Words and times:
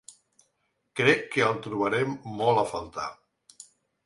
Crec 0.99 1.21
que 1.35 1.43
el 1.49 1.59
trobarem 1.67 2.17
molt 2.41 2.63
a 2.63 2.65
faltar. 2.73 3.07